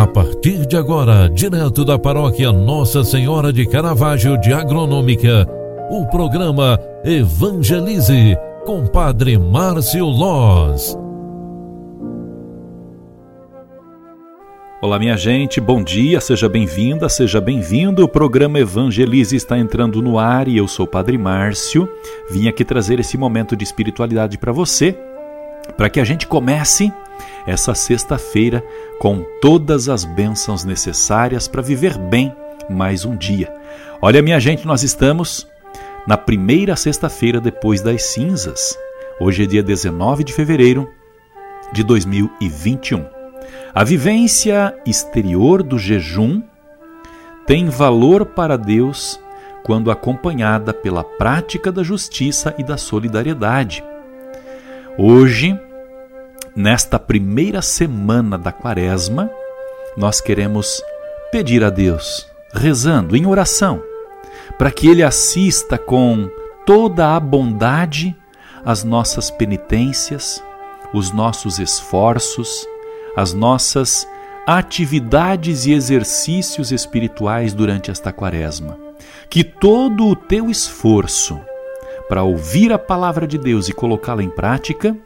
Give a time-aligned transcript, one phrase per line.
[0.00, 5.46] A partir de agora, direto da paróquia Nossa Senhora de Caravaggio de Agronômica,
[5.90, 8.34] o programa Evangelize
[8.64, 10.96] com Padre Márcio Loz.
[14.80, 18.02] Olá, minha gente, bom dia, seja bem-vinda, seja bem-vindo.
[18.02, 21.86] O programa Evangelize está entrando no ar e eu sou o Padre Márcio.
[22.30, 24.98] Vim aqui trazer esse momento de espiritualidade para você,
[25.76, 26.90] para que a gente comece
[27.46, 28.64] essa sexta-feira
[28.98, 32.34] com todas as bênçãos necessárias para viver bem
[32.68, 33.52] mais um dia.
[34.00, 35.46] Olha, minha gente, nós estamos
[36.06, 38.76] na primeira sexta-feira depois das cinzas.
[39.20, 40.88] Hoje é dia 19 de fevereiro
[41.72, 43.04] de 2021.
[43.74, 46.42] A vivência exterior do jejum
[47.46, 49.20] tem valor para Deus
[49.62, 53.84] quando acompanhada pela prática da justiça e da solidariedade.
[54.98, 55.58] Hoje,
[56.54, 59.30] nesta primeira semana da Quaresma,
[59.96, 60.82] nós queremos
[61.30, 63.82] pedir a Deus, rezando em oração,
[64.58, 66.28] para que Ele assista com
[66.66, 68.16] toda a bondade
[68.64, 70.42] as nossas penitências,
[70.92, 72.66] os nossos esforços,
[73.16, 74.06] as nossas
[74.46, 78.76] atividades e exercícios espirituais durante esta Quaresma.
[79.28, 81.40] Que todo o teu esforço
[82.08, 84.96] para ouvir a palavra de Deus e colocá-la em prática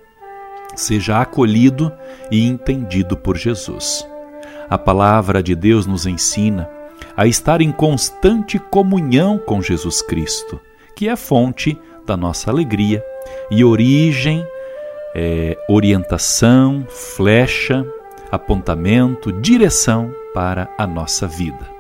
[0.77, 1.93] seja acolhido
[2.31, 4.07] e entendido por Jesus.
[4.69, 6.69] A palavra de Deus nos ensina
[7.17, 10.61] a estar em constante comunhão com Jesus Cristo,
[10.97, 13.05] que é fonte da nossa alegria
[13.51, 14.47] e origem,
[15.15, 17.87] é, orientação, flecha,
[18.31, 21.73] apontamento, direção para a nossa vida.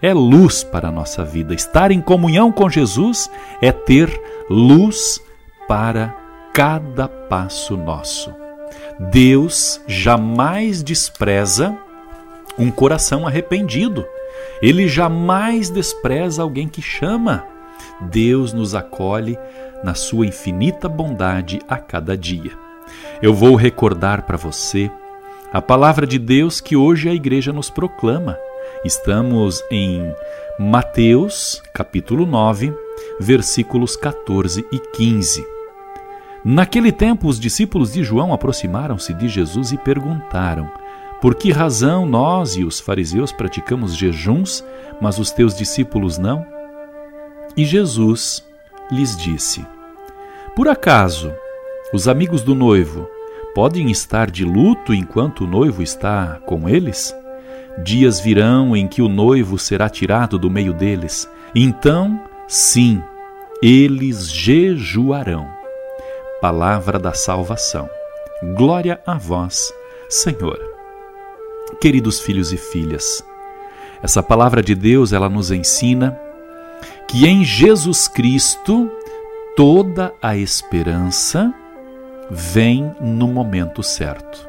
[0.00, 1.54] É luz para a nossa vida.
[1.54, 3.30] Estar em comunhão com Jesus
[3.60, 4.08] é ter
[4.48, 5.20] luz
[5.66, 6.14] para
[6.56, 8.34] cada passo nosso.
[8.98, 11.76] Deus jamais despreza
[12.58, 14.06] um coração arrependido.
[14.62, 17.44] Ele jamais despreza alguém que chama.
[18.00, 19.38] Deus nos acolhe
[19.84, 22.52] na sua infinita bondade a cada dia.
[23.20, 24.90] Eu vou recordar para você
[25.52, 28.38] a palavra de Deus que hoje a igreja nos proclama.
[28.82, 30.10] Estamos em
[30.58, 32.72] Mateus, capítulo 9,
[33.20, 35.55] versículos 14 e 15.
[36.48, 40.70] Naquele tempo, os discípulos de João aproximaram-se de Jesus e perguntaram:
[41.20, 44.64] Por que razão nós e os fariseus praticamos jejuns,
[45.00, 46.46] mas os teus discípulos não?
[47.56, 48.46] E Jesus
[48.92, 49.66] lhes disse:
[50.54, 51.32] Por acaso
[51.92, 53.08] os amigos do noivo
[53.52, 57.12] podem estar de luto enquanto o noivo está com eles?
[57.82, 61.28] Dias virão em que o noivo será tirado do meio deles.
[61.52, 63.02] Então, sim,
[63.60, 65.55] eles jejuarão
[66.46, 67.90] palavra da salvação.
[68.56, 69.74] Glória a vós,
[70.08, 70.56] Senhor.
[71.80, 73.20] Queridos filhos e filhas,
[74.00, 76.16] essa palavra de Deus, ela nos ensina
[77.08, 78.88] que em Jesus Cristo
[79.56, 81.52] toda a esperança
[82.30, 84.48] vem no momento certo.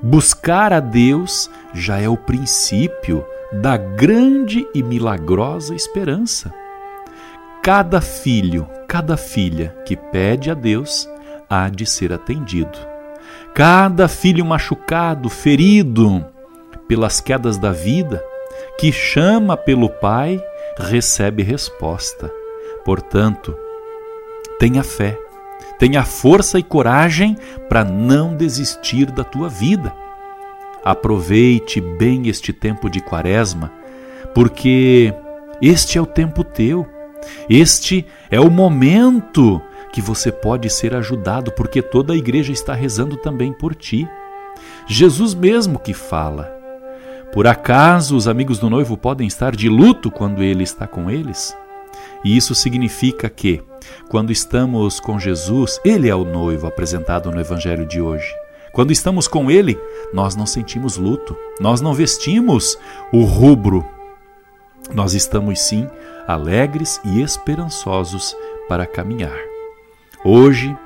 [0.00, 6.54] Buscar a Deus já é o princípio da grande e milagrosa esperança.
[7.60, 11.08] Cada filho, cada filha que pede a Deus
[11.48, 12.78] há de ser atendido.
[13.54, 16.22] Cada filho machucado, ferido
[16.86, 18.22] pelas quedas da vida,
[18.78, 20.38] que chama pelo Pai,
[20.76, 22.30] recebe resposta.
[22.84, 23.56] Portanto,
[24.58, 25.18] tenha fé,
[25.78, 27.34] tenha força e coragem
[27.70, 29.90] para não desistir da tua vida.
[30.84, 33.72] Aproveite bem este tempo de quaresma,
[34.34, 35.14] porque
[35.62, 36.86] este é o tempo teu
[37.48, 39.60] este é o momento
[39.92, 44.08] que você pode ser ajudado, porque toda a igreja está rezando também por ti.
[44.86, 46.50] Jesus mesmo que fala.
[47.32, 51.56] Por acaso os amigos do noivo podem estar de luto quando ele está com eles?
[52.24, 53.62] E isso significa que,
[54.08, 58.32] quando estamos com Jesus, ele é o noivo apresentado no evangelho de hoje.
[58.72, 59.78] Quando estamos com ele,
[60.14, 62.78] nós não sentimos luto, nós não vestimos
[63.12, 63.84] o rubro.
[64.94, 65.88] Nós estamos sim
[66.26, 68.36] alegres e esperançosos
[68.68, 69.38] para caminhar.
[70.24, 70.76] Hoje,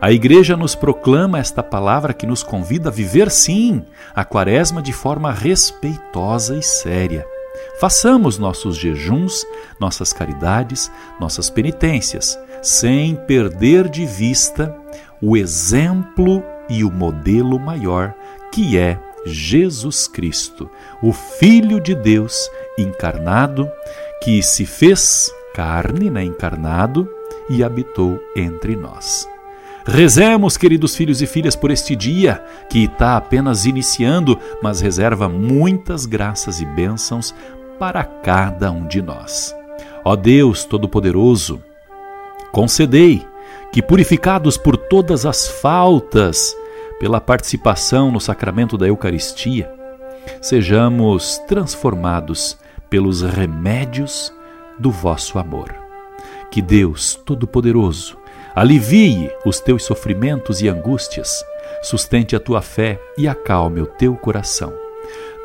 [0.00, 4.92] a Igreja nos proclama esta palavra que nos convida a viver, sim, a Quaresma de
[4.92, 7.26] forma respeitosa e séria.
[7.78, 9.44] Façamos nossos jejuns,
[9.78, 14.74] nossas caridades, nossas penitências, sem perder de vista
[15.20, 18.14] o exemplo e o modelo maior
[18.52, 20.70] que é Jesus Cristo,
[21.02, 22.50] o Filho de Deus
[22.82, 23.70] encarnado,
[24.22, 27.08] que se fez carne, né, encarnado,
[27.48, 29.28] e habitou entre nós.
[29.84, 36.06] Rezemos, queridos filhos e filhas, por este dia que está apenas iniciando, mas reserva muitas
[36.06, 37.34] graças e bênçãos
[37.78, 39.54] para cada um de nós.
[40.04, 41.62] Ó Deus Todo-Poderoso,
[42.52, 43.26] concedei
[43.72, 46.54] que, purificados por todas as faltas,
[46.98, 49.72] pela participação no sacramento da Eucaristia,
[50.42, 52.58] sejamos transformados
[52.90, 54.34] pelos remédios
[54.78, 55.72] do vosso amor.
[56.50, 58.18] Que Deus Todo-Poderoso
[58.54, 61.44] alivie os teus sofrimentos e angústias,
[61.82, 64.72] sustente a tua fé e acalme o teu coração.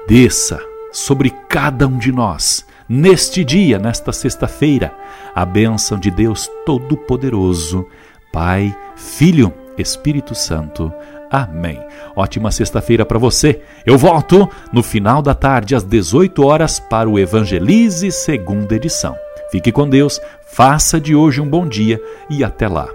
[0.08, 0.60] Desça
[0.92, 4.94] sobre cada um de nós, neste dia, nesta sexta-feira,
[5.34, 7.88] a bênção de Deus Todo-Poderoso,
[8.32, 10.92] Pai, Filho, Espírito Santo.
[11.36, 11.78] Amém.
[12.16, 13.62] Ótima sexta-feira para você.
[13.86, 19.18] Eu volto no final da tarde às 18 horas para o Evangelize segunda edição.
[19.52, 22.88] Fique com Deus, faça de hoje um bom dia e até lá.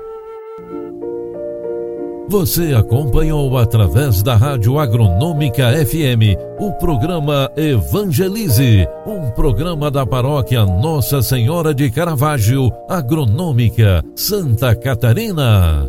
[2.30, 11.20] Você acompanhou através da Rádio Agronômica FM o programa Evangelize, um programa da paróquia Nossa
[11.22, 15.88] Senhora de Caravaggio, Agronômica, Santa Catarina.